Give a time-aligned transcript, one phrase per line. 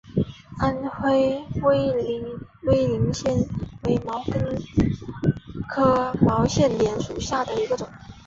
[0.57, 1.93] 安徽威
[2.71, 3.45] 灵仙
[3.83, 4.59] 为毛茛
[5.69, 7.87] 科铁线莲属下的一个种。